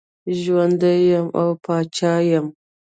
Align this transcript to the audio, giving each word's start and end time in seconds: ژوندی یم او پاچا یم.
ژوندی 0.39 0.97
یم 1.11 1.27
او 1.39 1.47
پاچا 1.63 2.13
یم. 2.29 2.45